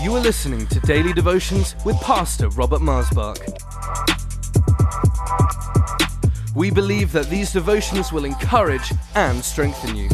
You 0.00 0.14
are 0.14 0.20
listening 0.20 0.64
to 0.68 0.78
Daily 0.80 1.12
Devotions 1.12 1.74
with 1.84 2.00
Pastor 2.00 2.48
Robert 2.50 2.80
Marsbach. 2.80 3.36
We 6.54 6.70
believe 6.70 7.10
that 7.10 7.28
these 7.28 7.52
devotions 7.52 8.12
will 8.12 8.24
encourage 8.24 8.92
and 9.16 9.44
strengthen 9.44 9.96
you. 9.96 10.08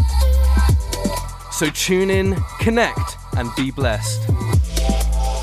So 1.52 1.68
tune 1.68 2.08
in, 2.08 2.34
connect, 2.60 3.18
and 3.36 3.50
be 3.56 3.70
blessed. 3.70 4.24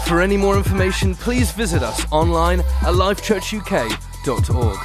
For 0.07 0.21
any 0.21 0.37
more 0.37 0.57
information, 0.57 1.13
please 1.13 1.51
visit 1.51 1.83
us 1.83 2.03
online 2.11 2.61
at 2.61 2.95
lifechurchuk.org. 2.95 4.77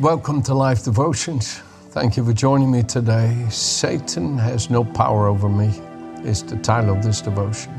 Welcome 0.00 0.42
to 0.42 0.52
Life 0.54 0.82
Devotions. 0.82 1.62
Thank 1.90 2.16
you 2.16 2.24
for 2.24 2.32
joining 2.32 2.72
me 2.72 2.82
today. 2.82 3.46
Satan 3.50 4.36
has 4.36 4.68
no 4.68 4.82
power 4.82 5.28
over 5.28 5.48
me, 5.48 5.80
is 6.24 6.42
the 6.42 6.56
title 6.56 6.96
of 6.96 7.02
this 7.02 7.20
devotion. 7.20 7.72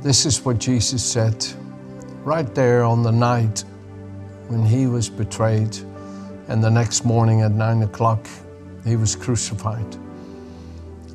This 0.00 0.24
is 0.24 0.44
what 0.44 0.58
Jesus 0.58 1.04
said 1.04 1.46
right 2.24 2.54
there 2.54 2.84
on 2.84 3.02
the 3.02 3.10
night 3.10 3.64
when 4.48 4.64
he 4.64 4.86
was 4.86 5.08
betrayed, 5.08 5.76
and 6.48 6.62
the 6.62 6.70
next 6.70 7.04
morning 7.04 7.42
at 7.42 7.52
nine 7.52 7.82
o'clock, 7.82 8.26
he 8.84 8.96
was 8.96 9.14
crucified. 9.14 9.96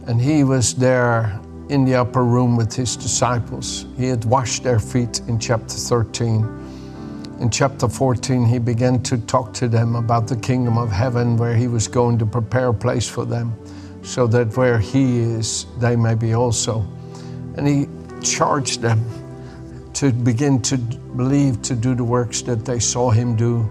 And 0.08 0.20
he 0.21 0.44
was 0.44 0.73
there 0.75 1.39
in 1.70 1.85
the 1.85 1.95
upper 1.95 2.23
room 2.23 2.55
with 2.55 2.73
his 2.73 2.95
disciples. 2.95 3.85
He 3.97 4.08
had 4.08 4.25
washed 4.25 4.63
their 4.63 4.80
feet 4.80 5.22
in 5.27 5.39
chapter 5.39 5.75
13 5.75 6.63
in 7.44 7.49
chapter 7.49 7.89
14, 7.89 8.45
he 8.45 8.58
began 8.58 9.03
to 9.03 9.17
talk 9.17 9.53
to 9.55 9.67
them 9.67 9.95
about 9.95 10.27
the 10.27 10.35
kingdom 10.38 10.77
of 10.77 10.89
heaven, 10.89 11.35
where 11.35 11.55
he 11.55 11.67
was 11.67 11.89
going 11.89 12.17
to 12.20 12.25
prepare 12.25 12.70
a 12.70 12.73
place 12.73 13.05
for 13.05 13.25
them, 13.25 13.53
so 14.03 14.27
that 14.27 14.55
where 14.55 14.80
he 14.80 15.20
is, 15.20 15.66
they 15.80 15.95
may 15.95 16.16
be 16.16 16.34
also. 16.34 16.85
And 17.57 17.67
he 17.67 17.88
charged 18.21 18.81
them 18.81 19.03
to 19.94 20.11
begin 20.11 20.61
to 20.64 20.77
believe, 20.77 21.61
to 21.64 21.75
do 21.75 21.95
the 21.95 22.03
works 22.03 22.42
that 22.44 22.66
they 22.66 22.80
saw 22.80 23.09
him 23.09 23.36
do, 23.36 23.69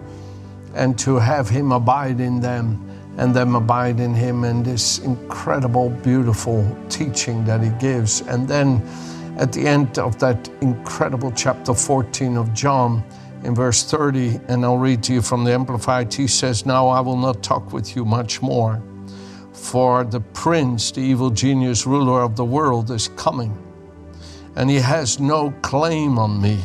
and 0.74 0.98
to 0.98 1.16
have 1.16 1.48
him 1.48 1.72
abide 1.72 2.20
in 2.20 2.40
them, 2.40 2.88
and 3.18 3.34
them 3.34 3.54
abide 3.54 4.00
in 4.00 4.14
him, 4.14 4.44
and 4.44 4.64
this 4.64 5.00
incredible, 5.00 5.90
beautiful 5.90 6.64
teaching 6.88 7.44
that 7.44 7.62
he 7.62 7.70
gives. 7.78 8.22
And 8.22 8.48
then 8.48 8.82
at 9.38 9.52
the 9.52 9.66
end 9.66 9.98
of 9.98 10.18
that 10.20 10.48
incredible 10.60 11.32
chapter 11.32 11.74
14 11.74 12.36
of 12.36 12.54
John, 12.54 13.04
in 13.44 13.54
verse 13.54 13.82
30, 13.82 14.40
and 14.48 14.64
I'll 14.64 14.78
read 14.78 15.02
to 15.04 15.14
you 15.14 15.20
from 15.22 15.44
the 15.44 15.52
Amplified. 15.52 16.14
He 16.14 16.28
says, 16.28 16.64
Now 16.64 16.88
I 16.88 17.00
will 17.00 17.16
not 17.16 17.42
talk 17.42 17.72
with 17.72 17.96
you 17.96 18.04
much 18.04 18.40
more, 18.40 18.80
for 19.62 20.02
the 20.02 20.20
prince, 20.20 20.90
the 20.90 21.00
evil 21.00 21.30
genius 21.30 21.86
ruler 21.86 22.22
of 22.22 22.34
the 22.34 22.44
world, 22.44 22.90
is 22.90 23.06
coming, 23.16 23.56
and 24.56 24.68
he 24.68 24.76
has 24.76 25.20
no 25.20 25.52
claim 25.62 26.18
on 26.18 26.42
me. 26.42 26.58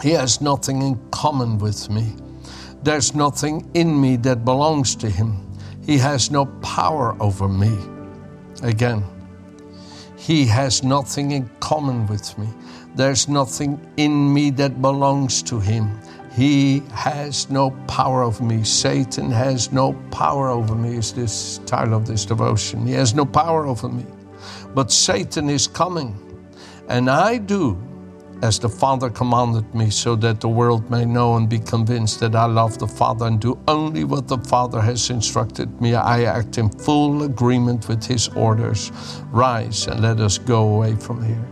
He 0.00 0.10
has 0.10 0.40
nothing 0.40 0.80
in 0.80 0.98
common 1.10 1.58
with 1.58 1.90
me. 1.90 2.14
There's 2.84 3.16
nothing 3.16 3.68
in 3.74 4.00
me 4.00 4.16
that 4.18 4.44
belongs 4.44 4.94
to 4.96 5.10
him. 5.10 5.36
He 5.84 5.98
has 5.98 6.30
no 6.30 6.46
power 6.62 7.16
over 7.20 7.48
me. 7.48 7.76
Again, 8.62 9.02
he 10.16 10.46
has 10.46 10.84
nothing 10.84 11.32
in 11.32 11.50
common 11.58 12.06
with 12.06 12.38
me. 12.38 12.48
There's 12.94 13.28
nothing 13.28 13.80
in 13.96 14.32
me 14.32 14.50
that 14.50 14.80
belongs 14.80 15.42
to 15.44 15.58
him. 15.58 15.98
He 16.32 16.82
has 16.92 17.50
no 17.50 17.70
power 17.86 18.22
over 18.22 18.42
me. 18.42 18.64
Satan 18.64 19.30
has 19.30 19.70
no 19.70 19.92
power 20.10 20.48
over 20.48 20.74
me, 20.74 20.96
is 20.96 21.12
this 21.12 21.58
title 21.66 21.94
of 21.94 22.06
this 22.06 22.24
devotion. 22.24 22.86
He 22.86 22.94
has 22.94 23.14
no 23.14 23.26
power 23.26 23.66
over 23.66 23.88
me. 23.88 24.06
But 24.74 24.90
Satan 24.90 25.50
is 25.50 25.66
coming, 25.66 26.16
and 26.88 27.10
I 27.10 27.36
do 27.36 27.76
as 28.42 28.58
the 28.58 28.68
Father 28.68 29.08
commanded 29.08 29.72
me, 29.74 29.88
so 29.88 30.16
that 30.16 30.40
the 30.40 30.48
world 30.48 30.90
may 30.90 31.04
know 31.04 31.36
and 31.36 31.48
be 31.48 31.60
convinced 31.60 32.18
that 32.20 32.34
I 32.34 32.46
love 32.46 32.76
the 32.78 32.88
Father 32.88 33.26
and 33.26 33.40
do 33.40 33.56
only 33.68 34.02
what 34.02 34.26
the 34.26 34.38
Father 34.38 34.80
has 34.80 35.10
instructed 35.10 35.80
me. 35.80 35.94
I 35.94 36.24
act 36.24 36.58
in 36.58 36.68
full 36.68 37.22
agreement 37.22 37.88
with 37.88 38.04
His 38.04 38.28
orders. 38.28 38.90
Rise 39.30 39.86
and 39.86 40.00
let 40.00 40.18
us 40.18 40.38
go 40.38 40.74
away 40.74 40.96
from 40.96 41.24
here. 41.24 41.46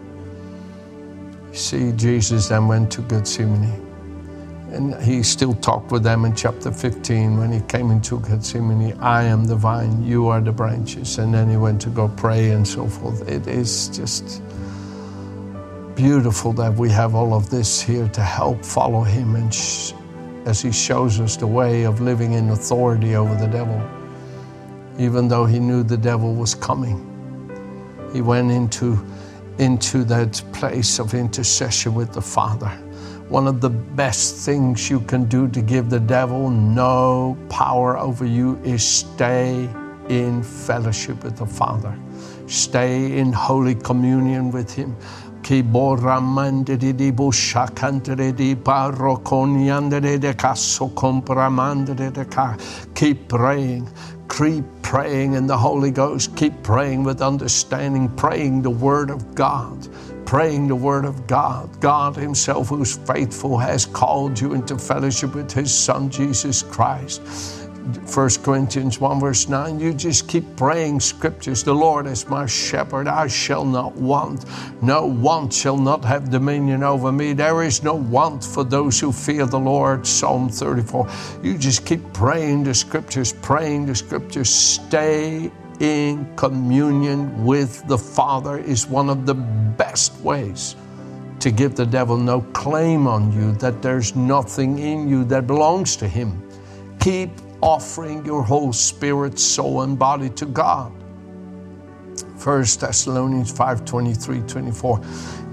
See, 1.53 1.93
Jesus 1.93 2.49
then 2.49 2.67
went 2.67 2.91
to 2.93 3.03
Gethsemane. 3.03 3.90
And 4.73 4.95
he 5.03 5.23
still 5.23 5.55
talked 5.55 5.91
with 5.91 6.05
them 6.05 6.25
in 6.25 6.35
chapter 6.37 6.71
15 6.71 7.39
when 7.39 7.51
he 7.51 7.61
came 7.63 7.91
into 7.91 8.21
Gethsemane. 8.21 8.97
I 9.01 9.25
am 9.25 9.45
the 9.45 9.57
vine, 9.57 10.05
you 10.05 10.29
are 10.29 10.41
the 10.41 10.53
branches. 10.53 11.19
And 11.19 11.35
then 11.35 11.51
he 11.51 11.57
went 11.57 11.81
to 11.83 11.89
go 11.91 12.09
pray 12.09 12.51
and 12.51 12.67
so 12.67 12.87
forth. 12.87 13.29
It 13.29 13.49
is 13.49 13.89
just 13.89 14.43
beautiful 15.97 16.53
that 16.53 16.75
we 16.75 16.89
have 16.91 17.15
all 17.15 17.35
of 17.35 17.51
this 17.51 17.83
here 17.83 18.09
to 18.09 18.23
help 18.23 18.65
follow 18.65 19.03
him 19.03 19.35
and 19.35 19.53
sh- 19.53 19.93
as 20.47 20.63
he 20.63 20.73
shows 20.73 21.21
us 21.21 21.37
the 21.37 21.47
way 21.47 21.83
of 21.83 22.01
living 22.01 22.33
in 22.33 22.51
authority 22.51 23.17
over 23.17 23.35
the 23.35 23.49
devil. 23.49 23.83
Even 24.99 25.29
though 25.29 25.47
he 25.47 25.59
knew 25.59 25.83
the 25.83 25.97
devil 25.97 26.35
was 26.35 26.55
coming, 26.55 27.07
he 28.13 28.21
went 28.21 28.51
into 28.51 29.05
into 29.59 30.05
that 30.05 30.43
place 30.55 30.99
of 30.99 31.13
intercession 31.13 31.95
with 31.95 32.13
the 32.13 32.23
Father. 32.23 32.73
One 33.31 33.47
of 33.47 33.61
the 33.61 33.71
best 33.71 34.45
things 34.45 34.91
you 34.91 34.99
can 34.99 35.27
do 35.27 35.47
to 35.51 35.63
give 35.63 35.89
the 35.89 36.01
devil 36.01 36.51
no 36.51 37.39
power 37.49 37.97
over 37.97 38.27
you 38.27 38.61
is 38.65 38.83
stay 38.83 39.71
in 40.09 40.43
fellowship 40.43 41.23
with 41.23 41.37
the 41.37 41.47
Father. 41.47 41.97
Stay 42.49 43.17
in 43.17 43.33
holy 43.33 43.77
communion 43.77 44.51
with 44.51 44.75
Him. 44.75 44.97
Keep 45.45 45.69
praying, 53.29 53.89
keep 54.29 54.65
praying 54.83 55.33
in 55.35 55.47
the 55.47 55.57
Holy 55.57 55.91
Ghost, 55.93 56.37
keep 56.37 56.63
praying 56.65 57.05
with 57.05 57.23
understanding, 57.23 58.09
praying 58.17 58.63
the 58.63 58.71
Word 58.71 59.09
of 59.09 59.37
God, 59.37 59.89
praying 60.31 60.69
the 60.69 60.77
Word 60.77 61.05
of 61.05 61.27
God. 61.27 61.69
God 61.81 62.15
Himself, 62.15 62.69
who's 62.69 62.97
faithful, 62.99 63.59
has 63.59 63.85
called 63.85 64.41
you 64.41 64.55
into 64.55 64.79
fellowship 64.79 65.35
with 65.35 65.51
His 65.51 65.75
Son, 65.75 66.09
Jesus 66.09 66.63
Christ. 66.63 67.21
1 68.15 68.31
Corinthians 68.45 69.01
1, 69.01 69.19
verse 69.19 69.49
9, 69.49 69.81
you 69.81 69.93
just 69.93 70.29
keep 70.29 70.45
praying 70.57 71.01
scriptures. 71.01 71.65
The 71.65 71.75
Lord 71.75 72.07
is 72.07 72.29
my 72.29 72.47
shepherd, 72.47 73.09
I 73.09 73.27
shall 73.27 73.65
not 73.65 73.97
want. 73.97 74.45
No 74.81 75.05
want 75.05 75.53
shall 75.53 75.77
not 75.77 76.05
have 76.05 76.31
dominion 76.31 76.85
over 76.85 77.11
me. 77.11 77.33
There 77.33 77.65
is 77.65 77.83
no 77.83 77.95
want 77.95 78.45
for 78.45 78.63
those 78.63 79.01
who 79.01 79.11
fear 79.11 79.47
the 79.47 79.59
Lord. 79.59 80.07
Psalm 80.07 80.49
34. 80.49 81.09
You 81.43 81.59
just 81.59 81.85
keep 81.85 82.13
praying 82.13 82.63
the 82.63 82.75
scriptures, 82.75 83.33
praying 83.33 83.87
the 83.87 83.97
scriptures. 83.97 84.49
Stay 84.49 85.51
in 85.81 86.37
communion 86.37 87.45
with 87.45 87.87
the 87.89 87.99
Father 87.99 88.59
is 88.59 88.87
one 88.87 89.11
of 89.11 89.27
the 89.27 89.35
best 89.35 90.15
ways 90.21 90.77
to 91.41 91.51
give 91.51 91.75
the 91.75 91.87
devil 91.87 92.17
no 92.17 92.43
claim 92.53 93.07
on 93.07 93.33
you, 93.33 93.53
that 93.53 93.81
there's 93.81 94.15
nothing 94.15 94.79
in 94.79 95.09
you 95.09 95.25
that 95.25 95.47
belongs 95.47 95.97
to 95.97 96.07
him. 96.07 96.47
Keep 97.01 97.31
offering 97.63 98.25
your 98.27 98.43
whole 98.43 98.73
spirit, 98.73 99.39
soul, 99.39 99.83
and 99.83 99.99
body 99.99 100.29
to 100.31 100.47
God. 100.47 100.93
1 102.43 102.61
Thessalonians 102.79 103.51
5 103.51 103.85
23 103.85 104.41
24. 104.41 105.01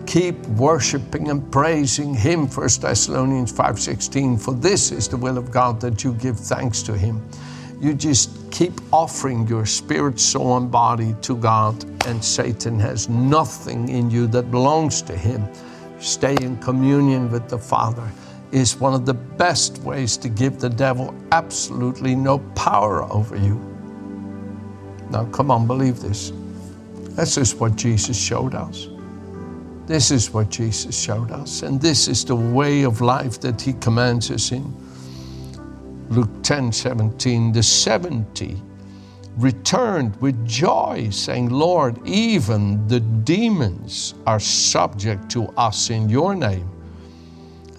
Keep 0.05 0.37
worshiping 0.47 1.29
and 1.29 1.51
praising 1.51 2.13
Him, 2.13 2.47
1 2.47 2.69
Thessalonians 2.79 3.51
5 3.51 3.79
16. 3.79 4.37
For 4.37 4.53
this 4.53 4.91
is 4.93 5.09
the 5.09 5.17
will 5.17 5.37
of 5.37 5.51
God 5.51 5.81
that 5.81 6.03
you 6.05 6.13
give 6.13 6.39
thanks 6.39 6.81
to 6.83 6.97
Him. 6.97 7.21
You 7.79 7.93
just 7.93 8.51
keep 8.51 8.73
offering 8.91 9.47
your 9.47 9.65
spirit, 9.65 10.19
soul, 10.19 10.57
and 10.57 10.71
body 10.71 11.15
to 11.21 11.35
God, 11.35 11.83
and 12.07 12.23
Satan 12.23 12.79
has 12.79 13.07
nothing 13.07 13.89
in 13.89 14.09
you 14.09 14.27
that 14.27 14.49
belongs 14.49 15.01
to 15.03 15.15
Him. 15.15 15.47
Stay 15.99 16.35
in 16.41 16.57
communion 16.57 17.31
with 17.31 17.49
the 17.49 17.57
Father 17.57 18.09
is 18.51 18.77
one 18.77 18.93
of 18.93 19.05
the 19.05 19.13
best 19.13 19.77
ways 19.79 20.17
to 20.17 20.29
give 20.29 20.59
the 20.59 20.69
devil 20.69 21.13
absolutely 21.31 22.15
no 22.15 22.39
power 22.55 23.03
over 23.11 23.35
you. 23.35 23.59
Now, 25.09 25.25
come 25.25 25.51
on, 25.51 25.67
believe 25.67 25.99
this. 25.99 26.31
This 27.15 27.37
is 27.37 27.55
what 27.55 27.75
Jesus 27.75 28.17
showed 28.17 28.55
us. 28.55 28.87
This 29.85 30.11
is 30.11 30.31
what 30.31 30.49
Jesus 30.49 30.97
showed 30.99 31.31
us. 31.31 31.63
And 31.63 31.79
this 31.81 32.07
is 32.07 32.25
the 32.25 32.35
way 32.35 32.83
of 32.83 33.01
life 33.01 33.39
that 33.41 33.61
he 33.61 33.73
commands 33.73 34.29
us 34.31 34.51
in. 34.51 34.73
Luke 36.09 36.43
10 36.43 36.71
17, 36.71 37.51
the 37.51 37.63
70 37.63 38.61
returned 39.37 40.15
with 40.21 40.47
joy, 40.47 41.09
saying, 41.11 41.49
Lord, 41.49 42.05
even 42.07 42.87
the 42.87 42.99
demons 42.99 44.15
are 44.25 44.39
subject 44.39 45.29
to 45.31 45.47
us 45.57 45.89
in 45.89 46.09
your 46.09 46.33
name. 46.33 46.69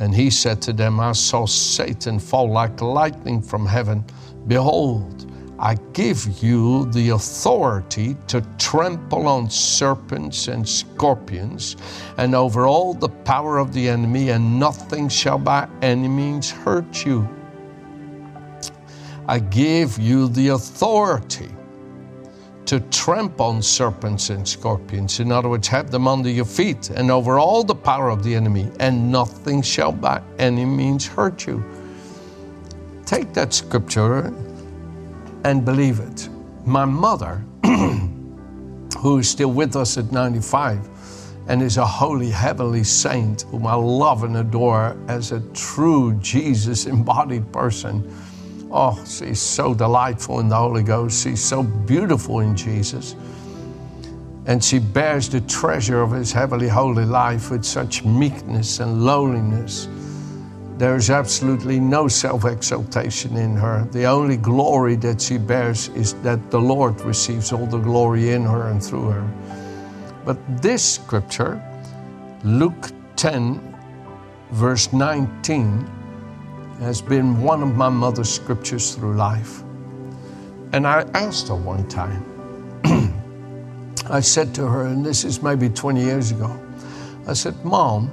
And 0.00 0.14
he 0.14 0.30
said 0.30 0.62
to 0.62 0.72
them, 0.72 1.00
I 1.00 1.12
saw 1.12 1.46
Satan 1.46 2.20
fall 2.20 2.50
like 2.50 2.80
lightning 2.80 3.42
from 3.42 3.66
heaven. 3.66 4.04
Behold, 4.46 5.26
I 5.58 5.74
give 5.92 6.40
you 6.40 6.84
the 6.92 7.10
authority 7.10 8.16
to 8.28 8.40
trample 8.58 9.26
on 9.26 9.50
serpents 9.50 10.46
and 10.46 10.68
scorpions 10.68 11.76
and 12.16 12.36
over 12.36 12.68
all 12.68 12.94
the 12.94 13.08
power 13.08 13.58
of 13.58 13.72
the 13.72 13.88
enemy, 13.88 14.28
and 14.30 14.60
nothing 14.60 15.08
shall 15.08 15.38
by 15.38 15.66
any 15.82 16.06
means 16.06 16.52
hurt 16.52 17.04
you. 17.04 17.28
I 19.28 19.40
give 19.40 19.98
you 19.98 20.28
the 20.28 20.48
authority 20.48 21.50
to 22.64 22.80
trample 22.80 23.46
on 23.46 23.62
serpents 23.62 24.30
and 24.30 24.48
scorpions. 24.48 25.20
In 25.20 25.30
other 25.30 25.50
words, 25.50 25.68
have 25.68 25.90
them 25.90 26.08
under 26.08 26.30
your 26.30 26.46
feet 26.46 26.88
and 26.88 27.10
over 27.10 27.38
all 27.38 27.62
the 27.62 27.74
power 27.74 28.08
of 28.08 28.22
the 28.22 28.34
enemy, 28.34 28.70
and 28.80 29.12
nothing 29.12 29.60
shall 29.60 29.92
by 29.92 30.22
any 30.38 30.64
means 30.64 31.06
hurt 31.06 31.46
you. 31.46 31.62
Take 33.04 33.34
that 33.34 33.52
scripture 33.52 34.32
and 35.44 35.62
believe 35.62 36.00
it. 36.00 36.30
My 36.64 36.86
mother, 36.86 37.44
who 37.64 39.18
is 39.18 39.28
still 39.28 39.52
with 39.52 39.76
us 39.76 39.98
at 39.98 40.10
95 40.10 40.88
and 41.48 41.62
is 41.62 41.76
a 41.76 41.86
holy, 41.86 42.30
heavenly 42.30 42.84
saint 42.84 43.42
whom 43.42 43.66
I 43.66 43.74
love 43.74 44.24
and 44.24 44.38
adore 44.38 44.96
as 45.08 45.32
a 45.32 45.40
true 45.52 46.14
Jesus 46.20 46.86
embodied 46.86 47.50
person. 47.52 48.10
Oh, 48.70 49.02
she's 49.06 49.40
so 49.40 49.74
delightful 49.74 50.40
in 50.40 50.48
the 50.48 50.56
Holy 50.56 50.82
Ghost. 50.82 51.22
She's 51.22 51.42
so 51.42 51.62
beautiful 51.62 52.40
in 52.40 52.56
Jesus. 52.56 53.14
And 54.46 54.62
she 54.62 54.78
bears 54.78 55.28
the 55.28 55.40
treasure 55.42 56.00
of 56.02 56.10
his 56.12 56.32
heavenly, 56.32 56.68
holy 56.68 57.04
life 57.04 57.50
with 57.50 57.64
such 57.64 58.04
meekness 58.04 58.80
and 58.80 59.04
lowliness 59.04 59.88
there 60.78 60.94
is 60.94 61.10
absolutely 61.10 61.80
no 61.80 62.06
self 62.06 62.44
exaltation 62.44 63.36
in 63.36 63.56
her. 63.56 63.84
The 63.90 64.04
only 64.04 64.36
glory 64.36 64.94
that 64.96 65.20
she 65.20 65.36
bears 65.36 65.88
is 65.88 66.14
that 66.22 66.52
the 66.52 66.60
Lord 66.60 67.00
receives 67.00 67.52
all 67.52 67.66
the 67.66 67.78
glory 67.78 68.30
in 68.30 68.44
her 68.44 68.68
and 68.68 68.82
through 68.82 69.08
her. 69.08 69.28
But 70.24 70.38
this 70.62 70.94
scripture, 70.94 71.60
Luke 72.44 72.92
10, 73.16 73.76
verse 74.52 74.92
19, 74.92 75.90
has 76.80 77.00
been 77.02 77.42
one 77.42 77.62
of 77.62 77.74
my 77.74 77.88
mother's 77.88 78.28
scriptures 78.28 78.94
through 78.94 79.14
life. 79.14 79.62
And 80.72 80.86
I 80.86 81.02
asked 81.14 81.48
her 81.48 81.54
one 81.54 81.88
time, 81.88 82.24
I 84.10 84.20
said 84.20 84.54
to 84.56 84.66
her, 84.66 84.86
and 84.86 85.04
this 85.04 85.24
is 85.24 85.42
maybe 85.42 85.68
20 85.68 86.02
years 86.02 86.30
ago, 86.30 86.58
I 87.26 87.32
said, 87.32 87.62
Mom, 87.64 88.10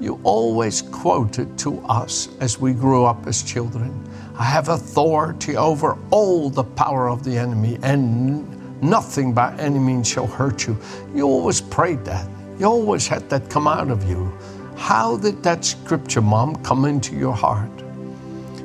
you 0.00 0.20
always 0.24 0.82
quoted 0.82 1.58
to 1.58 1.80
us 1.80 2.28
as 2.40 2.58
we 2.58 2.72
grew 2.72 3.04
up 3.04 3.26
as 3.26 3.42
children 3.42 4.10
I 4.40 4.44
have 4.44 4.70
authority 4.70 5.58
over 5.58 5.98
all 6.10 6.48
the 6.48 6.64
power 6.64 7.10
of 7.10 7.22
the 7.24 7.36
enemy, 7.36 7.78
and 7.82 8.82
nothing 8.82 9.34
by 9.34 9.54
any 9.58 9.78
means 9.78 10.08
shall 10.08 10.26
hurt 10.26 10.66
you. 10.66 10.78
You 11.14 11.26
always 11.26 11.60
prayed 11.60 12.06
that. 12.06 12.26
You 12.58 12.64
always 12.64 13.06
had 13.06 13.28
that 13.28 13.50
come 13.50 13.68
out 13.68 13.90
of 13.90 14.08
you. 14.08 14.32
How 14.76 15.18
did 15.18 15.42
that 15.42 15.62
scripture, 15.62 16.22
Mom, 16.22 16.56
come 16.62 16.86
into 16.86 17.14
your 17.16 17.34
heart? 17.34 17.70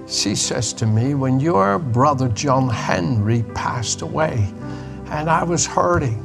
She 0.08 0.36
says 0.36 0.74
to 0.74 0.86
me, 0.86 1.16
When 1.16 1.40
your 1.40 1.80
brother 1.80 2.30
John 2.30 2.70
Henry 2.70 3.44
passed 3.54 4.02
away, 4.02 4.48
and 5.08 5.30
I 5.30 5.44
was 5.44 5.66
hurting, 5.66 6.22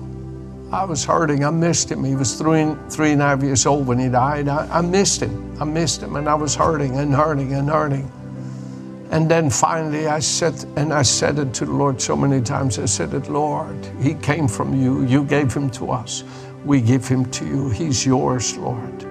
I 0.73 0.85
was 0.85 1.05
hurting. 1.05 1.45
I 1.45 1.51
missed 1.51 1.91
him. 1.91 2.05
He 2.05 2.15
was 2.15 2.35
three, 2.35 2.61
and, 2.61 2.93
three 2.93 3.11
and 3.11 3.21
a 3.21 3.25
half 3.25 3.43
years 3.43 3.67
old 3.67 3.89
when 3.89 3.99
he 3.99 4.09
died. 4.09 4.47
I, 4.47 4.79
I 4.79 4.81
missed 4.83 5.21
him. 5.21 5.61
I 5.61 5.65
missed 5.65 6.01
him, 6.01 6.15
and 6.15 6.29
I 6.29 6.35
was 6.35 6.55
hurting 6.55 6.97
and 6.97 7.13
hurting 7.13 7.55
and 7.55 7.69
hurting. 7.69 8.11
And 9.11 9.29
then 9.29 9.51
finally, 9.51 10.07
I 10.07 10.21
said, 10.21 10.65
and 10.77 10.93
I 10.93 11.03
said 11.03 11.41
it 11.41 11.53
to 11.55 11.65
the 11.65 11.73
Lord 11.73 12.01
so 12.01 12.15
many 12.15 12.41
times. 12.41 12.79
I 12.79 12.85
said 12.85 13.13
it, 13.15 13.29
Lord, 13.29 13.85
He 14.01 14.15
came 14.15 14.47
from 14.47 14.81
you. 14.81 15.05
You 15.05 15.25
gave 15.25 15.53
Him 15.53 15.69
to 15.71 15.91
us. 15.91 16.23
We 16.65 16.81
give 16.81 17.09
Him 17.09 17.29
to 17.33 17.45
you. 17.45 17.71
He's 17.71 18.07
yours, 18.07 18.57
Lord. 18.57 19.10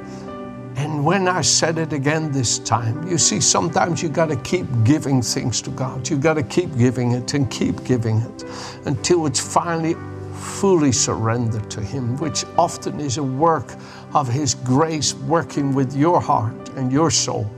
And 0.99 1.05
when 1.05 1.29
I 1.29 1.39
said 1.39 1.77
it 1.77 1.93
again 1.93 2.29
this 2.29 2.59
time, 2.59 3.07
you 3.07 3.17
see, 3.17 3.39
sometimes 3.39 4.03
you 4.03 4.09
got 4.09 4.25
to 4.25 4.35
keep 4.35 4.65
giving 4.83 5.21
things 5.21 5.61
to 5.61 5.69
God. 5.69 6.09
You 6.09 6.17
got 6.17 6.33
to 6.33 6.43
keep 6.43 6.77
giving 6.77 7.13
it 7.13 7.33
and 7.33 7.49
keep 7.49 7.85
giving 7.85 8.17
it 8.17 8.43
until 8.85 9.25
it's 9.25 9.39
finally 9.39 9.95
fully 10.33 10.91
surrendered 10.91 11.71
to 11.71 11.79
Him, 11.79 12.17
which 12.17 12.43
often 12.57 12.99
is 12.99 13.15
a 13.17 13.23
work 13.23 13.75
of 14.13 14.27
His 14.27 14.55
grace 14.55 15.13
working 15.13 15.73
with 15.73 15.95
your 15.95 16.19
heart 16.19 16.67
and 16.75 16.91
your 16.91 17.09
soul. 17.09 17.49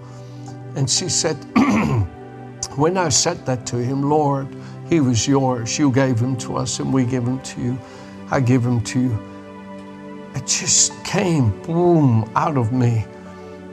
And 0.75 0.87
she 0.87 1.09
said, 1.09 1.33
When 2.75 2.95
I 2.95 3.09
said 3.09 3.43
that 3.47 3.65
to 3.65 3.77
Him, 3.77 4.03
Lord, 4.03 4.55
He 4.87 4.99
was 4.99 5.27
yours. 5.27 5.79
You 5.79 5.91
gave 5.91 6.19
Him 6.19 6.37
to 6.45 6.57
us, 6.57 6.79
and 6.79 6.93
we 6.93 7.05
give 7.05 7.23
Him 7.23 7.39
to 7.39 7.59
you. 7.59 7.79
I 8.29 8.39
give 8.39 8.63
Him 8.63 8.81
to 8.81 8.99
you. 8.99 9.19
It 10.35 10.45
just 10.45 10.93
came, 11.03 11.59
boom, 11.63 12.31
out 12.35 12.55
of 12.55 12.71
me 12.71 13.03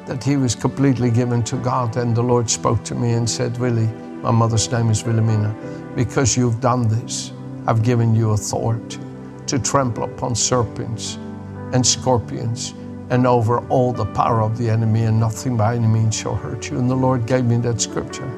that 0.09 0.25
He 0.25 0.37
was 0.37 0.55
completely 0.55 1.11
given 1.11 1.43
to 1.45 1.57
God. 1.57 1.97
And 1.97 2.17
the 2.17 2.23
Lord 2.23 2.51
spoke 2.51 2.83
to 2.85 2.95
me 2.95 3.13
and 3.13 3.29
said, 3.29 3.57
Willie, 3.59 3.87
my 4.23 4.33
mother's 4.33 4.71
name 4.73 4.91
is 4.91 5.05
Wilhelmina, 5.05 5.55
because 5.95 6.37
you've 6.37 6.61
done 6.61 6.89
this. 6.89 7.33
I've 7.67 7.83
given 7.83 8.15
you 8.15 8.33
authority 8.33 8.99
to 9.47 9.59
trample 9.59 10.05
upon 10.05 10.35
serpents 10.35 11.17
and 11.73 11.87
scorpions 11.87 12.75
and 13.11 13.27
over 13.27 13.61
all 13.69 13.93
the 13.93 14.07
power 14.07 14.43
of 14.43 14.59
the 14.59 14.69
enemy, 14.69 15.05
and 15.05 15.19
nothing 15.19 15.57
by 15.57 15.77
any 15.77 15.87
means 15.87 16.15
shall 16.15 16.35
hurt 16.35 16.71
you. 16.71 16.79
And 16.79 16.91
the 16.91 16.97
Lord 16.97 17.27
gave 17.27 17.45
me 17.45 17.57
that 17.59 17.81
scripture. 17.81 18.29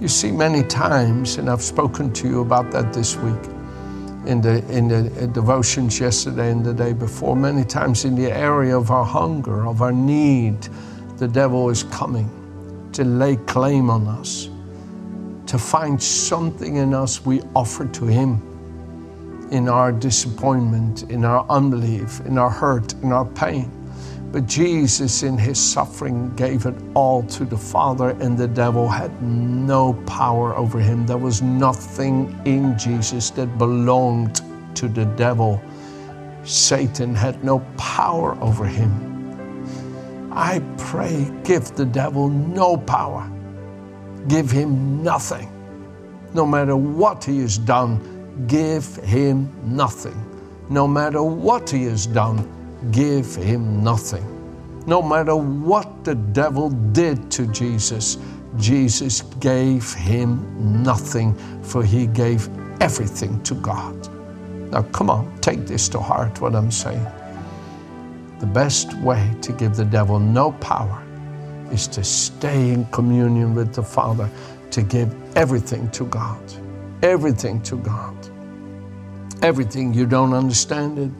You 0.00 0.08
see, 0.08 0.30
many 0.30 0.62
times, 0.62 1.36
and 1.36 1.50
I've 1.50 1.62
spoken 1.62 2.12
to 2.14 2.28
you 2.28 2.40
about 2.40 2.70
that 2.70 2.92
this 2.92 3.16
week 3.16 3.57
in 4.28 4.42
the, 4.42 4.64
in 4.70 4.88
the 4.88 5.10
uh, 5.22 5.26
devotions 5.26 5.98
yesterday 5.98 6.50
and 6.50 6.64
the 6.64 6.74
day 6.74 6.92
before, 6.92 7.34
many 7.34 7.64
times 7.64 8.04
in 8.04 8.14
the 8.14 8.30
area 8.30 8.76
of 8.76 8.90
our 8.90 9.04
hunger, 9.04 9.66
of 9.66 9.80
our 9.80 9.90
need, 9.90 10.68
the 11.16 11.26
devil 11.26 11.70
is 11.70 11.82
coming 11.84 12.30
to 12.92 13.04
lay 13.04 13.36
claim 13.36 13.88
on 13.90 14.06
us 14.06 14.50
to 15.46 15.58
find 15.58 16.00
something 16.00 16.76
in 16.76 16.92
us 16.92 17.24
we 17.24 17.40
offer 17.56 17.86
to 17.86 18.04
Him 18.04 18.42
in 19.50 19.66
our 19.66 19.90
disappointment, 19.90 21.04
in 21.04 21.24
our 21.24 21.46
unbelief, 21.48 22.20
in 22.26 22.36
our 22.36 22.50
hurt, 22.50 22.92
in 23.02 23.12
our 23.12 23.24
pain. 23.24 23.72
But 24.32 24.46
Jesus, 24.46 25.22
in 25.22 25.38
His 25.38 25.58
suffering, 25.58 26.34
gave 26.36 26.66
it 26.66 26.74
all 26.94 27.22
to 27.24 27.44
the 27.44 27.56
Father, 27.56 28.10
and 28.20 28.36
the 28.36 28.48
devil 28.48 28.88
had 28.88 29.22
no 29.22 29.94
power 30.06 30.54
over 30.56 30.78
Him. 30.78 31.06
There 31.06 31.18
was 31.18 31.42
nothing 31.42 32.38
in 32.44 32.78
Jesus 32.78 33.30
that 33.30 33.58
belonged 33.58 34.42
to 34.74 34.88
the 34.88 35.04
devil. 35.04 35.62
Satan 36.44 37.14
had 37.14 37.42
no 37.42 37.60
power 37.76 38.36
over 38.40 38.64
Him. 38.64 39.04
I 40.32 40.60
pray, 40.76 41.30
give 41.44 41.74
the 41.74 41.86
devil 41.86 42.28
no 42.28 42.76
power 42.76 43.30
give 44.28 44.50
him 44.50 45.02
nothing. 45.02 45.50
No 46.34 46.46
matter 46.46 46.76
what 46.76 47.24
he 47.24 47.40
has 47.40 47.58
done, 47.58 48.44
give 48.46 48.96
him 48.96 49.50
nothing. 49.64 50.24
No 50.68 50.86
matter 50.86 51.22
what 51.22 51.70
he 51.70 51.84
has 51.84 52.06
done, 52.06 52.46
give 52.90 53.34
him 53.34 53.82
nothing. 53.82 54.24
No 54.86 55.02
matter 55.02 55.36
what 55.36 56.04
the 56.04 56.14
devil 56.14 56.70
did 56.70 57.30
to 57.32 57.46
Jesus, 57.48 58.18
Jesus 58.56 59.22
gave 59.40 59.92
him 59.94 60.82
nothing, 60.82 61.34
for 61.62 61.84
he 61.84 62.06
gave 62.06 62.48
everything 62.80 63.42
to 63.42 63.54
God. 63.54 64.08
Now, 64.72 64.82
come 64.82 65.10
on, 65.10 65.38
take 65.40 65.66
this 65.66 65.88
to 65.90 66.00
heart, 66.00 66.40
what 66.40 66.54
I'm 66.54 66.70
saying. 66.70 67.06
The 68.40 68.46
best 68.46 68.94
way 68.98 69.34
to 69.42 69.52
give 69.52 69.76
the 69.76 69.84
devil 69.84 70.18
no 70.18 70.52
power 70.52 71.02
is 71.72 71.86
to 71.88 72.04
stay 72.04 72.70
in 72.70 72.84
communion 72.86 73.54
with 73.54 73.74
the 73.74 73.82
Father, 73.82 74.30
to 74.70 74.82
give 74.82 75.14
everything 75.36 75.90
to 75.92 76.04
God. 76.06 76.40
Everything 77.02 77.62
to 77.62 77.76
God. 77.76 78.17
Everything 79.42 79.94
you 79.94 80.06
don't 80.06 80.32
understand 80.32 80.98
it. 80.98 81.10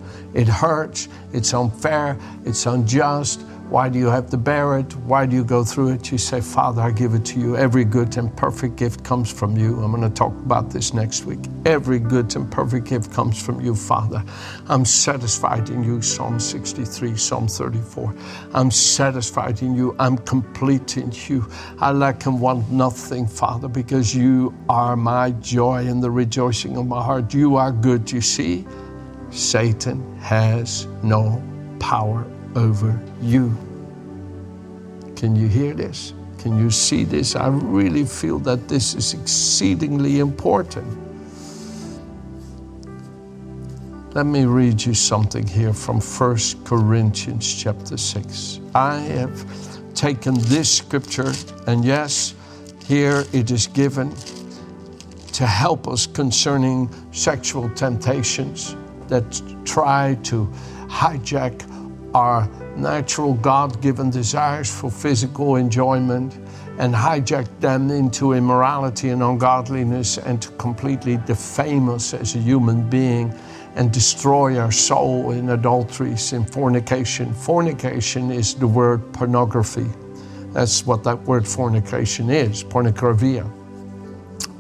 It 0.41 0.49
hurts. 0.49 1.09
It's 1.33 1.55
unfair. 1.55 2.19
It's 2.45 2.67
unjust. 2.67 3.45
Why 3.69 3.91
do 3.91 3.99
you 3.99 4.07
have 4.07 4.31
to 4.31 4.39
bear 4.39 4.79
it? 4.79 4.97
Why 4.97 5.27
do 5.27 5.37
you 5.37 5.45
go 5.45 5.63
through 5.63 5.91
it? 5.91 6.11
You 6.11 6.17
say, 6.17 6.41
Father, 6.41 6.81
I 6.81 6.91
give 6.91 7.13
it 7.13 7.23
to 7.27 7.39
you. 7.39 7.55
Every 7.55 7.85
good 7.85 8.17
and 8.17 8.35
perfect 8.35 8.77
gift 8.77 9.05
comes 9.05 9.31
from 9.31 9.59
you. 9.59 9.79
I'm 9.83 9.91
going 9.91 10.03
to 10.03 10.09
talk 10.09 10.33
about 10.33 10.71
this 10.71 10.95
next 10.95 11.27
week. 11.27 11.41
Every 11.67 11.99
good 11.99 12.35
and 12.35 12.51
perfect 12.51 12.87
gift 12.87 13.13
comes 13.13 13.43
from 13.43 13.61
you, 13.61 13.75
Father. 13.75 14.25
I'm 14.69 14.87
satisfied 14.87 15.69
in 15.69 15.85
you, 15.85 16.01
Psalm 16.01 16.41
63, 16.41 17.15
Psalm 17.19 17.47
34. 17.47 18.15
I'm 18.55 18.71
satisfied 18.71 19.61
in 19.61 19.75
you. 19.75 19.95
I'm 19.99 20.17
complete 20.17 20.97
in 20.97 21.13
you. 21.13 21.47
I 21.79 21.93
lack 21.93 22.25
and 22.25 22.41
want 22.41 22.71
nothing, 22.71 23.27
Father, 23.27 23.69
because 23.69 24.15
you 24.15 24.55
are 24.71 24.97
my 24.97 25.33
joy 25.43 25.87
and 25.87 26.03
the 26.03 26.11
rejoicing 26.11 26.79
of 26.79 26.87
my 26.87 27.03
heart. 27.03 27.35
You 27.35 27.57
are 27.57 27.71
good, 27.71 28.11
you 28.11 28.23
see. 28.23 28.67
Satan 29.29 30.17
has 30.21 30.87
no 31.03 31.43
power 31.81 32.27
over 32.57 33.01
you. 33.21 33.57
Can 35.17 35.35
you 35.35 35.49
hear 35.49 35.75
this? 35.75 36.15
Can 36.39 36.59
you 36.59 36.71
see 36.71 37.05
this? 37.05 37.35
I 37.35 37.49
really 37.49 38.05
feel 38.05 38.39
that 38.41 38.69
this 38.69 38.95
is 38.95 39.15
exceedingly 39.15 40.21
important. 40.21 40.87
Let 44.15 44.27
me 44.27 44.45
read 44.47 44.83
you 44.85 44.95
something 44.95 45.47
here 45.47 45.73
from 45.73 46.01
1 46.01 46.39
Corinthians 46.65 47.63
chapter 47.63 47.97
6. 47.97 48.61
I 48.75 48.97
have 48.99 49.95
taken 49.95 50.35
this 50.43 50.71
scripture, 50.71 51.33
and 51.67 51.85
yes, 51.85 52.35
here 52.87 53.25
it 53.33 53.51
is 53.51 53.67
given 53.67 54.15
to 55.33 55.47
help 55.47 55.87
us 55.87 56.07
concerning 56.07 56.89
sexual 57.13 57.69
temptations 57.71 58.75
that 59.09 59.43
try 59.65 60.17
to 60.23 60.47
hijack 60.89 61.63
our 62.15 62.49
natural 62.77 63.35
God 63.35 63.81
given 63.81 64.11
desires 64.11 64.71
for 64.75 64.91
physical 64.91 65.57
enjoyment 65.57 66.39
and 66.79 66.95
hijack 66.95 67.49
them 67.61 67.91
into 67.91 68.33
immorality 68.33 69.11
and 69.11 69.23
ungodliness 69.23 70.19
and 70.19 70.41
to 70.41 70.51
completely 70.53 71.19
defame 71.27 71.89
us 71.89 72.15
as 72.15 72.35
a 72.35 72.39
human 72.39 72.89
being 72.89 73.35
and 73.75 73.93
destroy 73.93 74.59
our 74.59 74.73
soul 74.73 75.33
in 75.33 75.51
adulteries 75.51 76.33
and 76.33 76.51
fornication. 76.51 77.33
Fornication 77.35 78.31
is 78.31 78.55
the 78.55 78.67
word 78.67 79.13
pornography. 79.13 79.87
That's 80.53 80.87
what 80.87 81.05
that 81.05 81.21
word 81.23 81.47
fornication 81.47 82.31
is, 82.31 82.65
pornografia. 82.65 83.58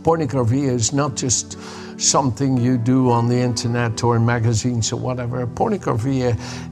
Pornography 0.09 0.65
is 0.65 0.95
not 0.95 1.17
just 1.17 1.59
something 2.01 2.57
you 2.57 2.79
do 2.79 3.11
on 3.11 3.29
the 3.29 3.37
internet 3.37 4.03
or 4.03 4.17
in 4.17 4.25
magazines 4.25 4.91
or 4.91 4.97
whatever. 4.97 5.47
Pornography 5.47 6.23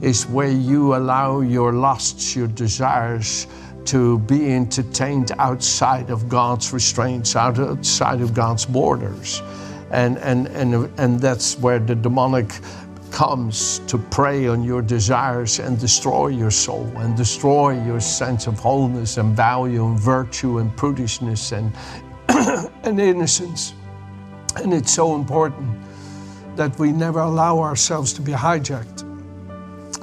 is 0.01 0.25
where 0.25 0.49
you 0.49 0.95
allow 0.95 1.41
your 1.41 1.71
lusts, 1.71 2.35
your 2.35 2.47
desires 2.47 3.45
to 3.85 4.17
be 4.17 4.51
entertained 4.51 5.33
outside 5.37 6.09
of 6.09 6.27
God's 6.27 6.73
restraints, 6.73 7.35
outside 7.35 8.21
of 8.21 8.33
God's 8.33 8.65
borders 8.65 9.43
and, 9.91 10.17
and, 10.17 10.47
and, 10.47 10.89
and 10.99 11.19
that's 11.19 11.59
where 11.59 11.77
the 11.77 11.93
demonic 11.93 12.59
comes 13.11 13.79
to 13.87 13.97
prey 13.97 14.47
on 14.47 14.63
your 14.63 14.81
desires 14.81 15.59
and 15.59 15.79
destroy 15.79 16.27
your 16.27 16.51
soul 16.51 16.91
and 16.97 17.15
destroy 17.15 17.81
your 17.85 17.99
sense 17.99 18.47
of 18.47 18.59
wholeness 18.59 19.17
and 19.17 19.35
value 19.35 19.85
and 19.85 19.99
virtue 19.99 20.57
and 20.57 20.75
prudishness 20.75 21.55
and, 21.55 21.71
and 22.83 22.99
innocence. 22.99 23.73
And 24.55 24.73
it's 24.73 24.91
so 24.91 25.15
important 25.15 25.77
that 26.55 26.77
we 26.79 26.91
never 26.91 27.19
allow 27.19 27.59
ourselves 27.59 28.13
to 28.13 28.21
be 28.21 28.31
hijacked 28.31 29.03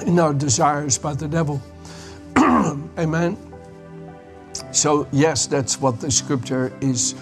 in 0.06 0.18
our 0.18 0.32
desires 0.34 0.98
by 0.98 1.14
the 1.14 1.28
devil. 1.28 1.60
Amen. 2.98 3.36
So, 4.70 5.08
yes, 5.12 5.46
that's 5.46 5.80
what 5.80 6.00
the 6.00 6.10
scripture 6.10 6.72
is 6.80 7.14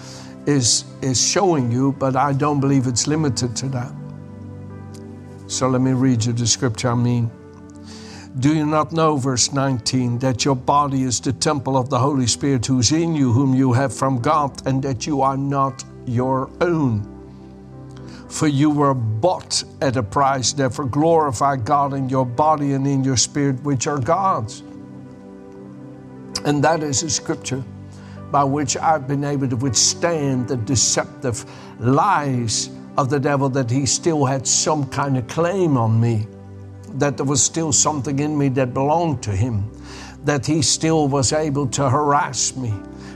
is, 0.45 0.85
is 1.01 1.25
showing 1.25 1.71
you, 1.71 1.93
but 1.93 2.15
I 2.15 2.33
don't 2.33 2.59
believe 2.59 2.87
it's 2.87 3.07
limited 3.07 3.55
to 3.57 3.69
that. 3.69 3.91
So 5.47 5.69
let 5.69 5.81
me 5.81 5.91
read 5.93 6.25
you 6.25 6.33
the 6.33 6.47
scripture 6.47 6.89
I 6.89 6.95
mean. 6.95 7.31
Do 8.39 8.55
you 8.55 8.65
not 8.65 8.91
know, 8.91 9.17
verse 9.17 9.53
19, 9.53 10.17
that 10.19 10.43
your 10.43 10.55
body 10.55 11.03
is 11.03 11.19
the 11.19 11.33
temple 11.33 11.77
of 11.77 11.91
the 11.91 11.99
Holy 11.99 12.25
Spirit 12.25 12.65
who's 12.65 12.91
in 12.91 13.13
you, 13.13 13.31
whom 13.31 13.53
you 13.53 13.73
have 13.73 13.95
from 13.95 14.19
God, 14.21 14.65
and 14.65 14.81
that 14.81 15.05
you 15.05 15.21
are 15.21 15.37
not 15.37 15.83
your 16.07 16.49
own? 16.59 17.07
For 18.29 18.47
you 18.47 18.71
were 18.71 18.95
bought 18.95 19.63
at 19.81 19.97
a 19.97 20.01
price, 20.01 20.51
therefore 20.51 20.85
glorify 20.85 21.57
God 21.57 21.93
in 21.93 22.09
your 22.09 22.25
body 22.25 22.73
and 22.73 22.87
in 22.87 23.03
your 23.03 23.17
spirit, 23.17 23.61
which 23.61 23.85
are 23.85 23.99
God's. 23.99 24.61
And 26.43 26.63
that 26.63 26.81
is 26.81 27.03
a 27.03 27.11
scripture 27.11 27.63
by 28.31 28.43
which 28.43 28.75
I've 28.77 29.07
been 29.07 29.23
able 29.23 29.47
to 29.47 29.55
withstand 29.55 30.47
the 30.47 30.57
deceptive 30.57 31.45
lies 31.79 32.71
of 32.97 33.11
the 33.11 33.19
devil 33.19 33.47
that 33.49 33.69
he 33.69 33.85
still 33.85 34.25
had 34.25 34.47
some 34.47 34.87
kind 34.87 35.19
of 35.19 35.27
claim 35.27 35.77
on 35.77 36.01
me, 36.01 36.25
that 36.95 37.17
there 37.17 37.25
was 37.25 37.41
still 37.41 37.71
something 37.71 38.19
in 38.19 38.37
me 38.37 38.49
that 38.49 38.73
belonged 38.73 39.23
to 39.23 39.31
him, 39.31 39.71
that 40.23 40.45
he 40.45 40.61
still 40.61 41.07
was 41.07 41.33
able 41.33 41.67
to 41.67 41.89
harass 41.89 42.55
me 42.55 42.73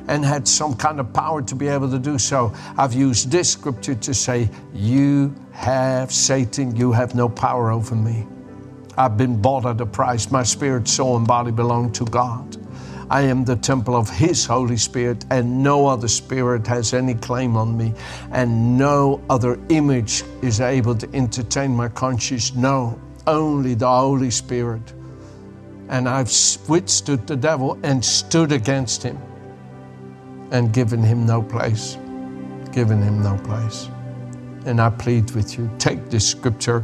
and 0.07 0.23
had 0.23 0.47
some 0.47 0.75
kind 0.75 0.99
of 0.99 1.13
power 1.13 1.41
to 1.41 1.55
be 1.55 1.67
able 1.67 1.89
to 1.89 1.99
do 1.99 2.17
so. 2.17 2.53
I've 2.77 2.93
used 2.93 3.29
this 3.29 3.51
scripture 3.51 3.95
to 3.95 4.13
say, 4.13 4.49
You 4.73 5.35
have, 5.51 6.11
Satan, 6.11 6.75
you 6.75 6.91
have 6.91 7.13
no 7.13 7.29
power 7.29 7.71
over 7.71 7.95
me. 7.95 8.25
I've 8.97 9.17
been 9.17 9.41
bought 9.41 9.65
at 9.65 9.79
a 9.79 9.85
price. 9.85 10.31
My 10.31 10.43
spirit, 10.43 10.87
soul, 10.87 11.17
and 11.17 11.27
body 11.27 11.51
belong 11.51 11.91
to 11.93 12.05
God. 12.05 12.57
I 13.09 13.21
am 13.21 13.45
the 13.45 13.55
temple 13.55 13.95
of 13.95 14.09
His 14.09 14.45
Holy 14.45 14.75
Spirit, 14.75 15.25
and 15.29 15.63
no 15.63 15.87
other 15.87 16.09
spirit 16.09 16.67
has 16.67 16.93
any 16.93 17.13
claim 17.13 17.55
on 17.55 17.77
me, 17.77 17.93
and 18.31 18.77
no 18.77 19.21
other 19.29 19.59
image 19.69 20.23
is 20.41 20.59
able 20.59 20.95
to 20.95 21.09
entertain 21.13 21.73
my 21.75 21.87
conscience. 21.87 22.53
No, 22.53 22.99
only 23.27 23.75
the 23.75 23.87
Holy 23.87 24.31
Spirit. 24.31 24.93
And 25.89 26.09
I've 26.09 26.31
withstood 26.67 27.27
the 27.27 27.35
devil 27.35 27.77
and 27.83 28.03
stood 28.03 28.51
against 28.51 29.03
him 29.03 29.17
and 30.51 30.73
given 30.73 31.03
him 31.03 31.25
no 31.25 31.41
place. 31.41 31.97
Given 32.71 33.01
him 33.01 33.21
no 33.21 33.37
place. 33.43 33.89
And 34.65 34.81
I 34.81 34.89
plead 34.89 35.31
with 35.31 35.57
you 35.57 35.69
take 35.77 36.09
this 36.09 36.27
scripture 36.27 36.83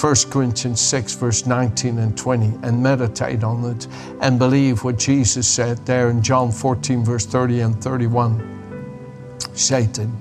1 0.00 0.14
Corinthians 0.30 0.80
6, 0.80 1.14
verse 1.16 1.46
19 1.46 1.98
and 1.98 2.16
20, 2.16 2.58
and 2.62 2.82
meditate 2.82 3.44
on 3.44 3.64
it 3.64 3.86
and 4.22 4.38
believe 4.38 4.82
what 4.82 4.98
Jesus 4.98 5.46
said 5.46 5.76
there 5.84 6.08
in 6.08 6.22
John 6.22 6.50
14, 6.50 7.04
verse 7.04 7.26
30 7.26 7.60
and 7.60 7.82
31. 7.82 9.38
Satan 9.52 10.16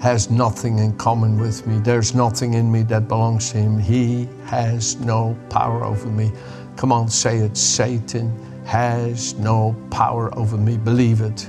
has 0.00 0.30
nothing 0.30 0.78
in 0.78 0.96
common 0.96 1.38
with 1.38 1.66
me. 1.66 1.78
There's 1.78 2.14
nothing 2.14 2.54
in 2.54 2.72
me 2.72 2.82
that 2.84 3.06
belongs 3.06 3.50
to 3.52 3.58
him. 3.58 3.78
He 3.78 4.28
has 4.46 4.96
no 4.96 5.36
power 5.50 5.84
over 5.84 6.08
me. 6.08 6.32
Come 6.76 6.90
on, 6.90 7.08
say 7.08 7.38
it. 7.38 7.56
Satan 7.56 8.34
has 8.64 9.34
no 9.34 9.76
power 9.90 10.34
over 10.38 10.56
me. 10.56 10.78
Believe 10.78 11.20
it. 11.20 11.48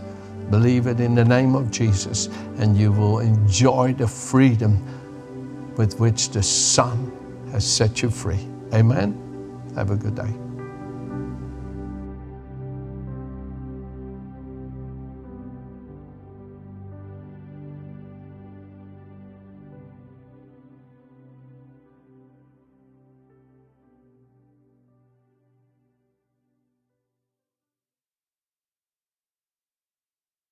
Believe 0.49 0.87
it 0.87 0.99
in 0.99 1.15
the 1.15 1.23
name 1.23 1.55
of 1.55 1.71
Jesus, 1.71 2.27
and 2.57 2.75
you 2.75 2.91
will 2.91 3.19
enjoy 3.19 3.93
the 3.93 4.07
freedom 4.07 4.85
with 5.77 5.97
which 5.97 6.29
the 6.29 6.43
Son 6.43 7.09
has 7.51 7.65
set 7.65 8.01
you 8.01 8.09
free. 8.09 8.45
Amen. 8.73 9.15
Have 9.75 9.91
a 9.91 9.95
good 9.95 10.15
day. 10.15 10.50